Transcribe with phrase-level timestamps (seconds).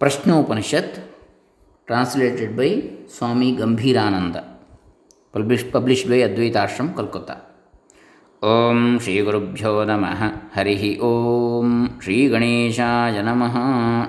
[0.00, 1.00] Prashnopanishad,
[1.88, 2.70] translated by
[3.08, 4.44] Swami Gambhirananda,
[5.34, 7.36] published, published by Advaita Ashram, Kolkata.
[8.42, 10.20] ಓಂ ಶ್ರೀ ಗುರುಭ್ಯೋ ನಮಃ
[10.54, 10.74] ಹರಿ
[11.06, 11.68] ಓಂ
[12.02, 13.54] ಶ್ರೀ ಗಣೇಶಾಯ ನಮಃ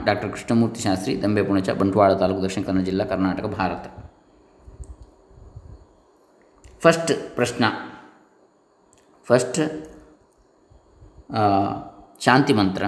[0.08, 3.86] ಡಾಕ್ಟರ್ ಕೃಷ್ಣಮೂರ್ತಿ ಶಾಸ್ತ್ರಿ ದಂಬೆ ಪುಣಚ ಬಂಟ್ವಾಳ ತಾಲೂಕು ದಕ್ಷಿಣ ಕನ್ನಡ ಜಿಲ್ಲಾ ಕರ್ನಾಟಕ ಭಾರತ
[6.84, 7.66] ಫಸ್ಟ್ ಪ್ರಶ್ನ
[9.28, 9.62] ಫಸ್ಟ್
[12.26, 12.84] ಶಾಂತಿ ಮಂತ್ರ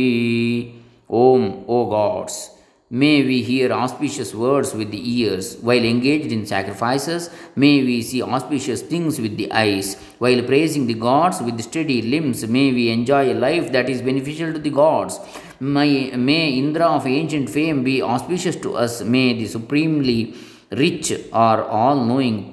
[1.09, 2.51] Om, O gods,
[2.91, 7.31] may we hear auspicious words with the ears while engaged in sacrifices.
[7.55, 12.47] May we see auspicious things with the eyes while praising the gods with steady limbs.
[12.47, 15.21] May we enjoy a life that is beneficial to the gods.
[15.61, 16.11] May,
[16.59, 19.03] Indra of ancient fame be auspicious to us.
[19.03, 20.35] May the supremely
[20.71, 22.53] rich or all knowing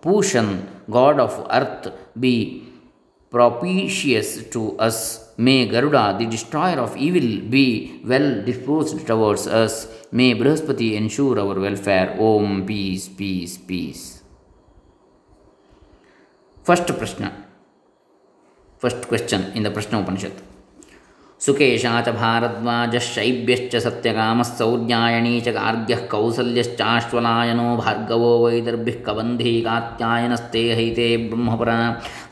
[0.00, 2.66] Pushan, god of earth, be
[3.30, 5.19] propitious to us.
[5.46, 9.88] May Garuda, the destroyer of evil, be well disposed towards us.
[10.12, 12.14] May Brihaspati ensure our welfare.
[12.20, 14.22] Om, peace, peace, peace.
[16.62, 17.32] First Prashna.
[18.76, 20.36] First question in the Prashna Upanishad.
[21.44, 31.78] Sukesha च भारद्वाजः शैब्यश्च सत्यकामः सौर्यायणी च गार्ग्यः कौसल्यश्चाश्वलायनो भार्गवो वैदर्भिः कबन्धी कात्यायनस्ते हैते ब्रह्मपरा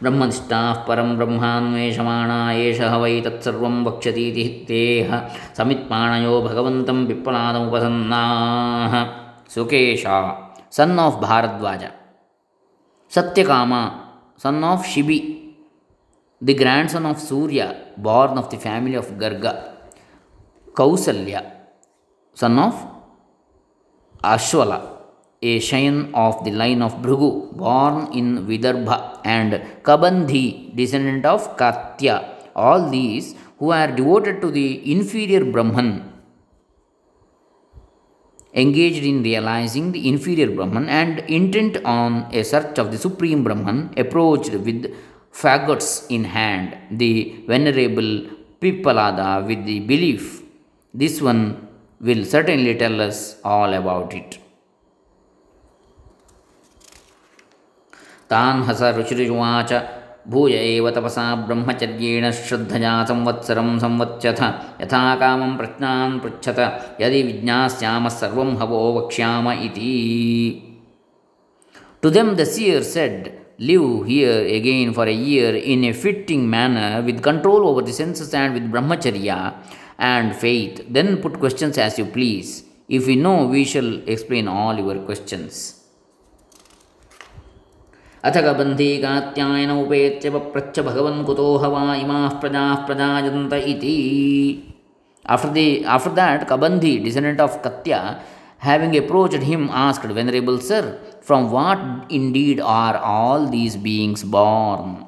[0.02, 5.16] ब्रह्मनिष्ठाः परं ब्रह्मान्वेषमाणा एषः वै तत्सर्वं वक्ष्यतीति Teh
[5.58, 8.94] समित्पाणयो भगवन्तं पिप्पलादमुपसन्नाः
[9.54, 10.20] सुकेशा
[10.72, 11.88] सन् of Bharadwaj.
[13.14, 13.72] Satyakama
[14.42, 15.18] son of Shibi.
[16.40, 19.74] The grandson of Surya, born of the family of Garga,
[20.72, 21.52] Kausalya,
[22.34, 22.74] son of
[24.22, 24.98] Ashwala,
[25.42, 32.36] a scion of the line of Bhrigu, born in Vidarbha, and Kabandhi, descendant of Katya.
[32.54, 36.12] All these who are devoted to the inferior Brahman,
[38.54, 43.92] engaged in realizing the inferior Brahman and intent on a search of the supreme Brahman,
[43.96, 44.92] approached with
[45.37, 48.29] fagots in hand, the venerable
[48.61, 50.41] Pippalada with the belief.
[50.93, 51.67] This one
[51.99, 54.39] will certainly tell us all about it.
[58.29, 59.71] तान् हस ऋषिरुवाच
[60.31, 64.41] भूय एव तपसा ब्रह्मचर्येण श्रद्धया संवत्सरं संवत्स्यथ
[64.81, 66.59] यथा कामं प्रश्नान् पृच्छत
[67.01, 69.91] यदि विज्ञास्यामः सर्वं हवो वक्ष्याम इति
[72.03, 73.27] to them the सियर् said
[73.59, 78.33] live here again for a year in a fitting manner with control over the senses
[78.33, 79.53] and with brahmacharya
[79.97, 80.85] and faith.
[80.89, 82.63] Then put questions as you please.
[82.89, 85.79] If we know, we shall explain all your questions.
[88.27, 93.97] अथ कबन्धी कात्यायन उपेत्य पप्रच्छ भगवन् कुतो हवा इमाः प्रजाः प्रजायन्त इति
[95.25, 98.21] After, the, after that, Kabandhi, descendant of Katya,
[98.59, 101.79] having approached him, asked, Venerable Sir, from what
[102.09, 105.05] indeed are all these beings born?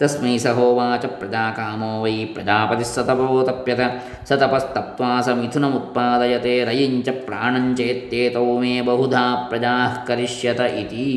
[0.00, 3.80] तस्मै सहोवाच प्रजाकामो वै प्रजापतिः सतपोतप्यत
[4.28, 11.08] स तपस्तप्त्वा स मिथुनमुत्पादयते रयिञ्च प्राणञ्चेत्येतौ मे बहुधा प्रजाः करिष्यत इति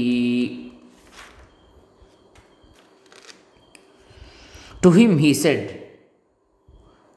[4.84, 5.90] To him he said,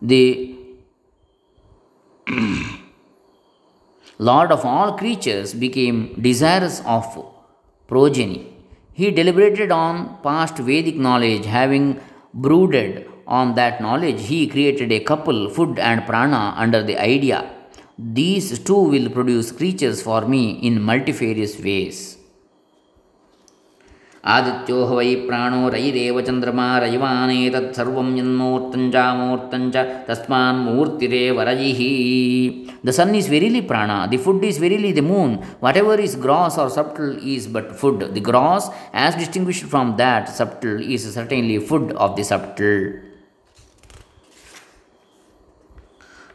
[0.02, 0.54] The
[4.19, 7.05] Lord of all creatures, became desirous of
[7.87, 8.53] progeny.
[8.93, 12.01] He deliberated on past Vedic knowledge, having
[12.33, 17.49] brooded on that knowledge, he created a couple, food and prana, under the idea
[18.01, 22.18] these two will produce creatures for me in multifarious ways.
[24.23, 29.75] ಆದಿತ್ಯೋ ವೈ ಪ್ರಾಣೋ ರೈರೇವ ಚಂದ್ರಮ ರೈವಾನೇತತ್ಸರ್ವಂ ಯನ್ಮೂರ್ತಂಚ ಮೂರ್ತಂಚ
[30.07, 31.91] ತಸ್ಮಾನ್ ಮೂರ್ತಿರೇ ವರಜಿಹಿ
[32.87, 35.33] the sun is verily prana the food is verily the moon
[35.77, 40.77] whatever is gross or subtle is but food the gross as distinguished from that subtle
[40.91, 43.08] is certainly food of the subtle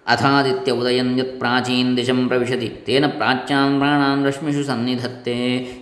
[0.06, 2.68] ಅಥಾದಿತ್ಯ ಉದಯನ್ ಯತ್ ಪ್ರಾಚೀನ್ ದಿಶಂ ಪ್ರವಿಶತಿ.
[2.86, 5.36] ತೇನ ಪ್ರಾಚ್ಯಾನ್ ಪ್ರಾಣಾನ್ ರಶ್ಮಿಷು ಸನ್ನಿಧತ್ತೆ.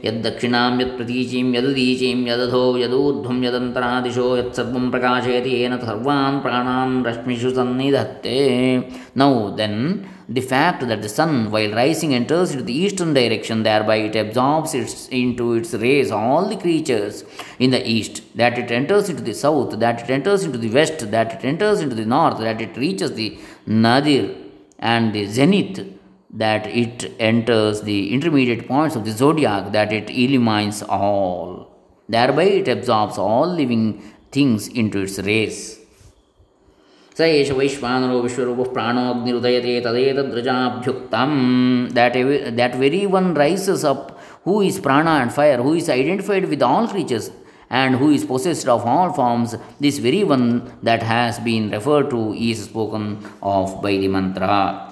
[0.04, 5.50] ಯದ್ದಕ್ಷಿಣಾಂ ಯತ್ ಪ್ರತೀಚೀಂ ಯದುದೀಚೀಂ ಯದಧೋ ಯದೂರ್ಧ್ವಂ ಯದಂತರಾದಿಶೋ ಯತ್ಸರ್ವಂ ಪ್ರಕಾಶಯತಿ.
[5.50, 8.38] ಏನ ಸರ್ವಾನ್ ಪ್ರಾಣಾನ್ ರಶ್ಮಿಷು ಸನ್ನಿಧತ್ತೆ.
[9.16, 10.04] Now then
[10.34, 14.73] the fact that the sun, while rising, enters into the eastern direction, thereby it absorbs
[14.73, 17.25] its, into its rays all the creatures
[17.58, 21.11] in the east, that it enters into the south, that it enters into the west,
[21.11, 24.34] that it enters into the north, that it reaches the nadir
[24.79, 25.87] and the zenith,
[26.31, 31.76] that it enters the intermediate points of the zodiac, that it illumines all.
[32.08, 35.81] Thereby it absorbs all living things into its rays.
[37.19, 41.32] ಸ ಏಷ ವೈಶ್ವಾನರೋ ವಿಶ್ವರೂಪ ಪ್ರಾಣೋಗ್ನಿರುದಯತೆ ತದೇತದೃಜಾಭ್ಯುಕ್ತಂ
[41.94, 44.09] that AV that very one rises up
[44.47, 47.29] who is prana and fire who is identified with all creatures
[47.73, 52.35] and who is possessed of all forms, this very one that has been referred to
[52.35, 53.05] is spoken
[53.43, 54.92] of by the mantra.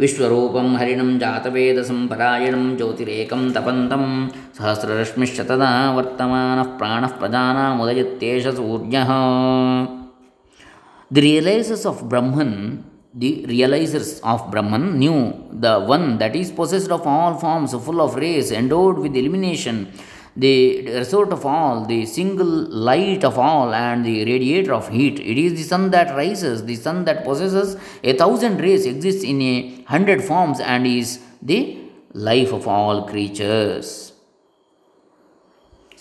[0.00, 4.04] ವಿಶ್ವರೂಪಂ ಹರಿಣಂ ಜಾತವೇದಸಂ ಪರಾಯಣಂ ಜ್ಯೋತಿರೇಕಂ ತಪಂತಂ
[4.58, 9.10] ಸಹಸ್ರರಶ್ಮಿಶತನಾ ವರ್ತಮಾನಃ ಪ್ರಾಣಃ ಪ್ರಜಾನಾಮುದಯತ್ಯೇಷ ಸೂರ್ಯಃ.
[11.10, 12.54] The realises of Brahman
[13.20, 15.16] the realisers of Brahman knew
[15.62, 19.80] the one that is possessed of all forms full of rays endowed with elimination
[20.36, 25.18] the resort of all, the single light of all, and the radiator of heat.
[25.18, 29.42] It is the sun that rises, the sun that possesses a thousand rays, exists in
[29.42, 31.78] a hundred forms, and is the
[32.14, 34.12] life of all creatures.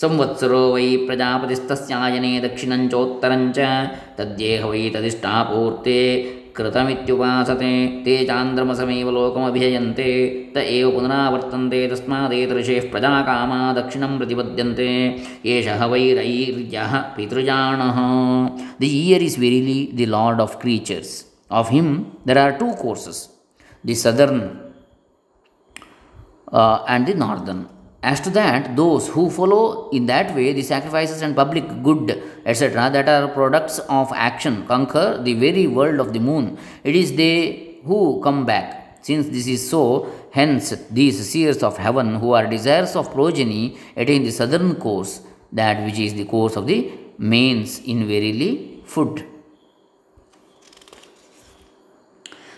[0.02, 3.58] संवत्सरो वै प्रजापतिस्तस्यायने दक्षिणञ्चोत्तरञ्च
[4.18, 6.00] तद्येह वै तदिष्टापूर्ते
[6.60, 7.72] कृतमित्युपासते,
[8.06, 10.10] ते चान्द्रमसमेव लोकमभिजयन्ते,
[10.56, 14.90] त एव पुनरावर्तन्ते तस्मादेतऋषेः प्रजाकामा दक्षिणं प्रतिपद्यन्ते,
[15.46, 18.00] एषः वै रैर्यः पितृजाणः
[18.80, 21.14] the year is verily the Lord of creatures
[21.52, 21.94] of him
[22.28, 23.22] there are two courses
[23.86, 24.42] the southern
[26.54, 27.79] and the northern.
[28.02, 32.90] As to that, those who follow in that way the sacrifices and public good, etc.,
[32.90, 36.58] that are products of action, conquer the very world of the moon.
[36.84, 39.00] It is they who come back.
[39.02, 44.24] Since this is so, hence these seers of heaven who are desirous of progeny attain
[44.24, 49.26] the southern course, that which is the course of the manes in verily food.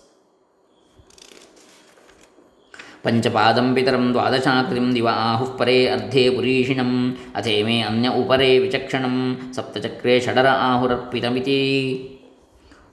[3.06, 6.94] पञ्चपादं पितरं द्वादशाकृतिं दिव आहुः परे अर्धे पुरीषिणम्
[7.38, 9.16] अथे मे अन्य उपरे विचक्षणं
[9.56, 11.60] सप्तचक्रे षडर आहुरर्पितमिति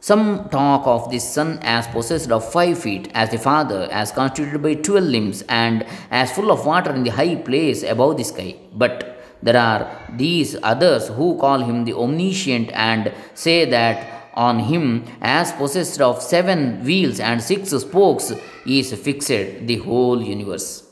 [0.03, 4.63] Some talk of the sun as possessed of five feet, as the father, as constituted
[4.63, 8.57] by twelve limbs, and as full of water in the high place above the sky.
[8.73, 15.05] But there are these others who call him the omniscient and say that on him,
[15.21, 18.33] as possessed of seven wheels and six spokes,
[18.67, 20.90] is fixed the whole universe.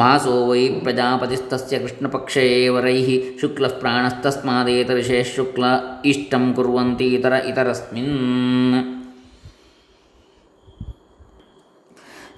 [0.00, 3.08] मासो वै प्रजापतिस्तस्य कृष्णपक्षे एव रैः
[3.40, 5.72] शुक्लः प्राणस्तस्मादेतर्षे शुक्ल
[6.12, 9.00] इष्टं कुर्वन्ति इतर इतरस्मिन्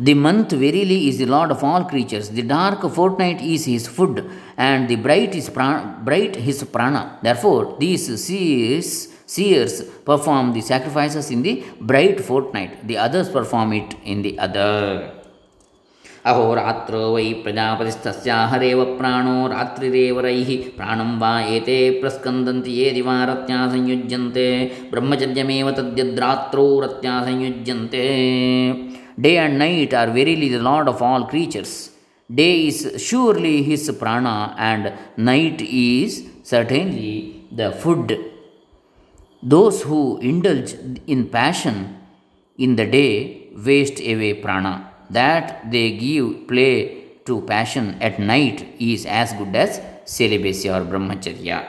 [0.00, 2.30] The month verily is the lord of all creatures.
[2.30, 7.20] The dark fortnight is his food, and the bright is prana, bright his prana.
[7.22, 12.88] Therefore, these seers, seers perform the sacrifices in the bright fortnight.
[12.88, 15.17] The others perform it in the other.
[16.31, 24.47] अहोरात्रो वै प्रजापतिस्तस्याहरेव प्राणो रात्रिरेवरैः प्राणं वा एते प्रस्कन्दन्ति ये दिवारत्या संयुज्यन्ते
[24.91, 28.07] ब्रह्मचर्यमेव तद्यद्रात्रौ रत्या संयुज्यन्ते
[29.25, 31.77] day and night are verily the Lord of all creatures
[32.29, 34.27] day is surely his prana
[34.71, 34.89] and
[35.29, 36.17] night is
[36.51, 38.17] certainly the food.
[39.43, 40.75] Those who indulge
[41.07, 41.97] in passion
[42.59, 44.88] in the day waste away prana.
[45.10, 46.74] that they give play
[47.26, 51.62] to passion at night is as good as celibacy or brahmacharya.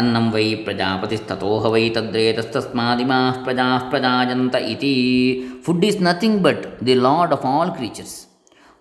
[0.00, 4.94] अन्नं वै प्रजापतिस्ततोह वै तद्रेतस्तस्मादिमाः प्रजाः प्रजायन्त इति
[5.66, 8.16] food is nothing but the Lord of all creatures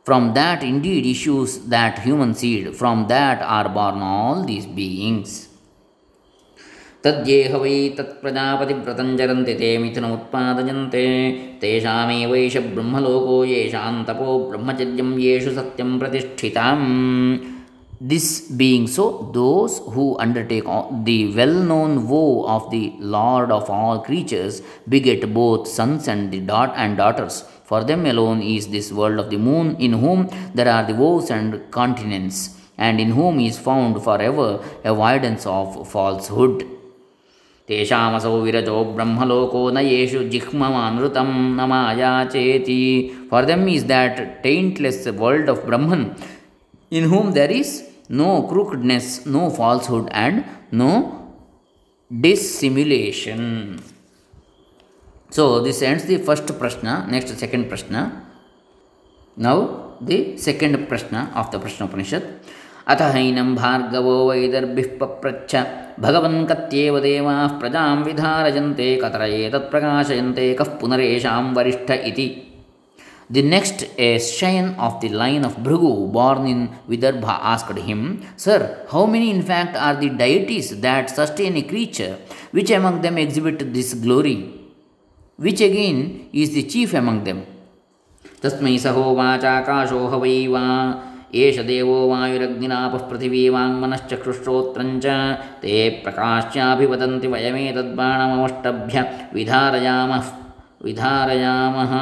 [0.08, 5.36] from that indeed issues that human seed from that are born all these beings
[7.05, 11.05] तद्येह वै तत्प्रजापतिव्रतं जरन्ति ते मिथुनमुत्पादयन्ते।
[11.61, 16.85] तेषामेवैष ब्रह्मलोको येषां तपो ब्रह्मचर्यं येषु सत्यं प्रतिष्ठिताम्।
[18.11, 20.69] This being so those who undertake
[21.07, 22.25] the well known vow
[22.57, 27.85] of the Lord of all creatures beget both sons and the dot and daughters For
[27.85, 31.71] them alone is this world of the moon, in whom there are the woes and
[31.71, 36.65] continents, and in whom is found forever avoidance of falsehood.
[37.71, 42.79] తేషామసౌ విరజో బ్రహ్మలోకో నయేషు జిహ్మమానృతం నమాయాచేతి
[43.31, 46.05] for them is that taintless world of Brahman
[46.93, 47.75] in whom there is
[48.21, 50.41] no crookedness no falsehood and
[50.75, 50.91] no
[52.11, 53.47] dissimulation
[55.33, 57.97] so this ends the first prashna next second prashna
[59.37, 59.59] now
[60.03, 62.29] the second prashna of the Prashnopanishad
[62.93, 65.57] अथ हैनं भार्गवो वैदर्भिः पप्रच्छ
[66.05, 72.29] भगवन् कत्येव देवाः प्रजां विधारयन्ते Qatar एतत्प्रकाशयन्ते कः पुनरेषां वरिष्ठ इति
[73.33, 79.07] next, a scion of the line of Bhrigu, born in Vidarbha, asked him, Sir, how
[79.07, 82.19] many in fact are the deities that sustain a creature?
[82.51, 84.53] Which among them exhibit this glory?
[85.37, 87.47] Which again is the chief among them?
[88.43, 90.65] तस्मै सहोवाचाकाशो ह वै वा
[91.35, 95.07] एष देवो वायुरग्निनापः पृथिवी वाङ्मनश्चक्षुश्रोत्रञ्च
[95.63, 100.31] ते प्रकाश्याभिवदन्ति वयमेतद्बाणमवष्टभ्य विधारयामः
[100.85, 101.93] विधारयामः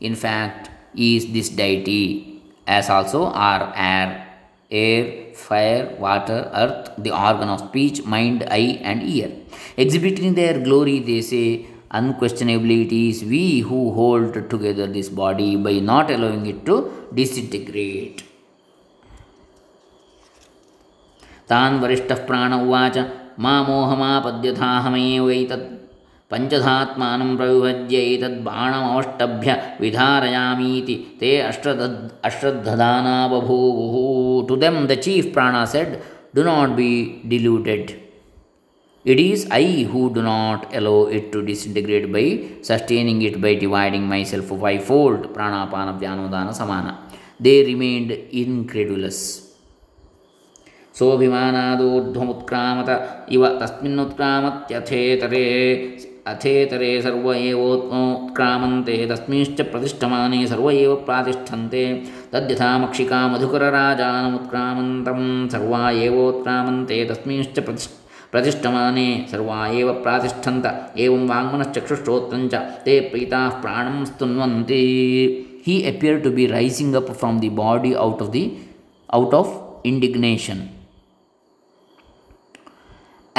[0.00, 4.26] in fact, is this deity, as also are air,
[4.70, 9.30] air, fire, water, earth, the organ of speech, mind, eye, and ear.
[9.76, 11.66] Exhibiting their glory, they say,
[11.99, 16.75] unquestionably it is we who hold together this body by not allowing it to
[17.13, 18.19] disintegrate.
[21.51, 22.97] तान् वरिष्ठः प्राण उवाच
[23.43, 25.67] मा मोहमापद्यथाहमेवैतत्
[26.31, 29.49] पञ्चधात्मानं प्रविभज्यैतद्बाणमवष्टभ्य
[29.81, 31.83] विधारयामीति ते अश्रद्
[32.29, 33.95] अश्रद्धदाना बभूवुः
[34.47, 35.91] to them the chief prana said
[36.35, 36.89] do not be
[37.33, 37.89] diluted
[39.07, 42.25] It is I who do not allow it to disintegrate by
[42.61, 45.33] sustaining it by dividing myself fivefold.
[45.33, 46.91] Pranapana Vyanodana Samana.
[47.39, 48.11] They remained
[48.43, 49.19] incredulous.
[50.97, 52.89] सोऽभिमानादूर्ध्वमुत्क्रामत
[53.35, 55.45] इव तस्मिन्नुत्क्रामत्यथेतरे
[56.31, 61.83] अथेतरे सर्व एवोत्क्रामन्ते तस्मिंश्च प्रतिष्ठमाने सर्व एव प्रातिष्ठन्ते
[62.33, 65.19] तद्यथा मक्षिका मधुकरराजानमुत्क्रामन्तं
[65.53, 67.91] सर्वा एवोत्क्रामन्ते तस्मिंश्च प्रतिष्ठ
[68.30, 68.40] he
[75.86, 78.34] appeared to be rising up from the body out of
[79.12, 80.66] appear to be rising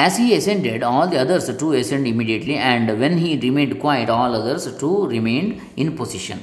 [0.01, 4.34] As he ascended, all the others too ascended immediately, and when he remained quiet, all
[4.34, 6.39] others too remained in position.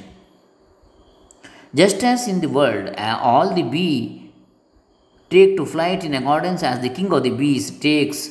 [1.73, 4.31] Just as in the world, uh, all the bee
[5.29, 8.29] take to flight in accordance as the king of the bees takes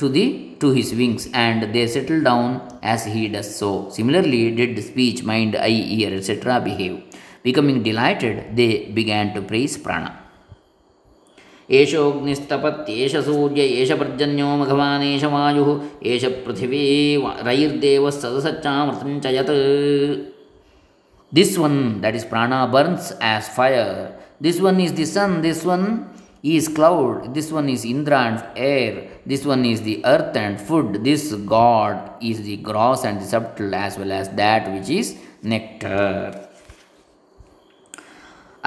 [0.00, 0.24] to the
[0.60, 2.48] to his wings and they settle down
[2.82, 3.70] as he does so.
[3.90, 6.96] Similarly did speech mind eye ear etc behave.
[7.42, 10.10] Becoming delighted they began to praise prana.
[11.68, 15.64] ಏಷೋಗ್ನಿಸ್ತಪತ್ಯೇಷ ಸೂರ್ಯ ಏಷ ಪರ್ಜನ್ಯೋ ಮಘವಾನೇಷ ವಾಯು
[16.12, 16.80] ಏಷ ಪೃಥಿವೀ
[17.48, 19.52] ರೈರ್ದೇವ ಸದಸಚ್ಚಾಮೃತಂಚಯತ್
[21.32, 23.90] this one that is prana burns as fire
[24.46, 25.84] this one is the sun this one
[26.42, 31.02] is cloud, this one is Indra and air, this one is the earth and food,
[31.04, 36.48] this God is the gross and the subtle as well as that which is nectar.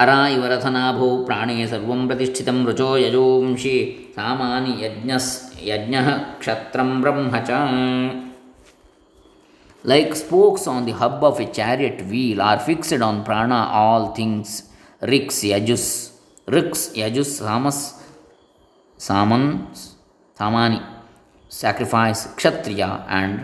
[0.02, 3.74] ಅರಾ ಇವರಥನಾಭೋ ಪ್ರಾಣೇ ಸರ್ವಂ ಪ್ರತಿಷ್ಠಿತಂ ರುಚೋ ಯಜೋಂಷಿ
[4.16, 5.32] ಸಾಮಾನಿ ಯಜ್ಞಸ್
[5.70, 5.96] ಯಜ್ಞ
[6.42, 7.60] ಕ್ಷತ್ರಂ ಬ್ರಹ್ಮ ಚ
[9.84, 14.50] Like spokes on the hub of a chariot wheel are fixed on prana, all things,
[15.12, 16.11] riks, yajus,
[16.48, 18.02] riks, yajus, samas,
[18.98, 19.74] saman,
[20.38, 20.80] सामानी
[21.50, 23.40] sacrifice Kshatriya and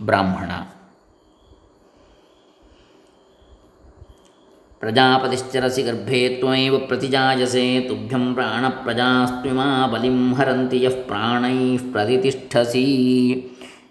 [0.00, 0.50] Brahmana.
[4.80, 12.86] प्रजापतिश्चरसि गर्भे त्वमेव प्रतिजायसे, तुभ्यं प्राणप्रजास्त्विमा बलिं हरन्ति यः प्राणैः प्रतितिष्ठसि।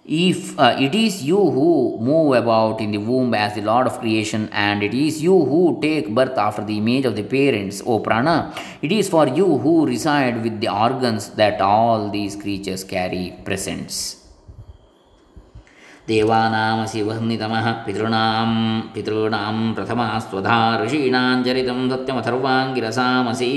[0.05, 3.99] if uh, it is you who move about in the womb as the lord of
[4.01, 8.01] creation and it is you who take birth after the image of the parents o
[8.01, 13.27] prana it is for you who reside with the organs that all these creatures carry
[13.45, 14.17] presents
[16.11, 18.47] देवानामसि वर्णितमः पितॄणां
[18.95, 23.51] पितॄणां प्रथमा स्वधा ऋषीणां चरितं सत्यमथर्वाङ्गिरसामसि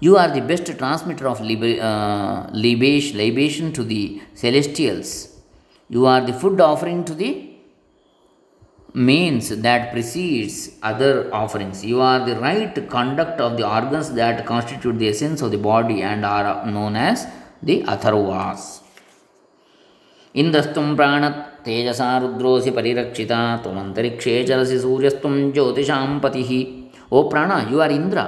[0.00, 5.28] you are the best transmitter of liba- uh, libation, to the celestials.
[5.88, 7.50] You are the food offering to the
[8.94, 11.84] means that precedes other offerings.
[11.84, 16.02] You are the right conduct of the organs that constitute the essence of the body
[16.02, 17.26] and are known as
[17.62, 18.82] the atharvas.
[20.36, 21.28] इंद्रस्तुम प्राण
[21.64, 26.42] तेजसा रुद्रोसि परिरक्षिता तुम अंतरिक्षे चलसि सूर्यस्तुम ज्योतिषां पति
[27.12, 28.24] O prana you are Indra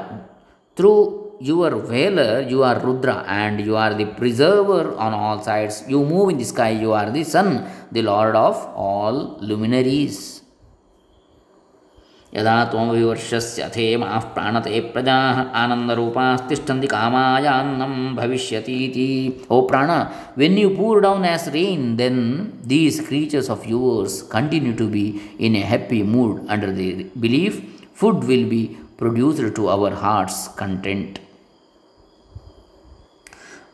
[1.39, 6.30] your valor you are rudra and you are the preserver on all sides you move
[6.30, 7.50] in the sky you are the sun
[7.92, 8.56] the lord of
[8.88, 9.18] all
[9.50, 10.44] luminaries
[12.38, 19.10] यदा त्वमविवर्षस्य अथेमाः प्राणते प्रजाः आनन्दरूपास्तिष्ठन्ति कामायान्नं भविष्यतीति
[19.53, 19.92] O प्राण
[20.42, 22.18] when you pour down as rain then
[22.74, 25.06] these creatures of yours continue to be
[25.38, 26.89] in a happy mood under the
[27.25, 27.62] belief
[28.01, 28.63] food will be
[29.03, 31.20] produced to our heart's content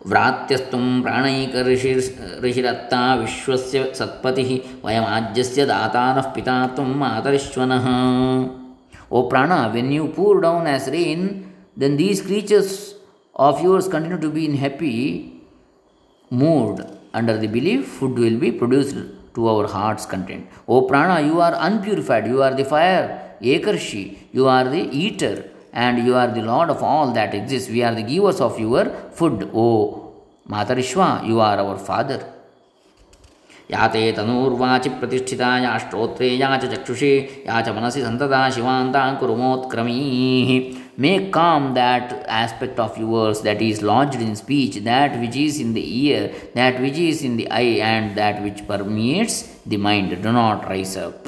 [0.06, 4.52] व्रात्यस्तुं प्राणैकऋषिर् ऋषिरत्ता विश्वस्य सत्पतिः
[4.86, 7.88] वयमाज्यस्य दातानः पिता त्वं मातरिश्वनः
[9.12, 12.94] O prana, when you pour down as rain, then these creatures
[13.34, 15.42] of yours continue to be in happy
[16.30, 16.86] mood.
[17.12, 18.96] Under the belief, food will be produced
[19.34, 20.48] to our heart's content.
[20.68, 25.99] O prana, you are unpurified, you are the fire, Ekarshi, you are the eater, and
[25.99, 27.69] you are the Lord of all that exists.
[27.71, 29.51] We are the givers of your food.
[29.55, 29.67] O
[30.47, 32.21] Matarishwa, you are our Father.
[33.71, 37.13] ಯಾತೆ ತನೂರ್ವಾಚಿ ಪ್ರತಿಷ್ಠಿತ ಯಾ ಶ್ರೋತ್ರೇ ಯಾ ಚ ಚಕ್ಷುಷಿ
[37.47, 39.95] ಯಾ ಚ ಮನಸಿ ಸಂತತ ಶಿವಾಂತಾಂ ಕುರುಮೋತ್ಕ್ರಮೀ
[41.05, 45.73] make calm that aspect of yours that is launched in speech that which is in
[45.79, 46.27] the ear
[46.59, 49.39] that which is in the eye and that which permeates
[49.75, 51.25] the mind do not rise up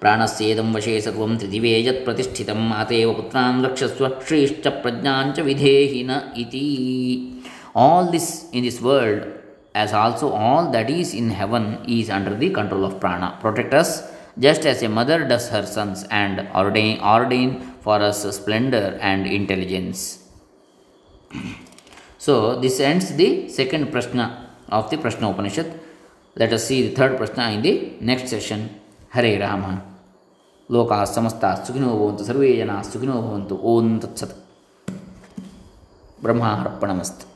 [0.00, 1.36] प्राणस्येदं वशे सर्वं
[1.86, 6.20] यत् प्रतिष्ठितं मातेव पुत्रान् रक्षस्व श्रीश्च प्रज्ञाञ्च विधेहि न
[11.14, 14.02] in heaven is under the control of prana protect us
[14.38, 20.00] just as a mother does her sons and ordain ordain for us splendor and intelligence
[22.18, 24.26] so this ends the second prashna
[24.68, 25.78] of the prashna upanishad
[26.36, 28.68] let us see the third prashna in the next session
[29.10, 29.72] hare rama
[30.70, 34.44] ಲೋಕಾಃ ಸಮಸ್ತ ಸುಖಿನೋ ಭವಂತು ಸರ್ವೇ ಜನ ಸುಖಿನೋ ಭವಂತು ಓಂ ತತ್ಸತ್.
[36.22, 37.29] ಬ್ರಹ್ಮಾರ್ಪಣಮಸ್ತು.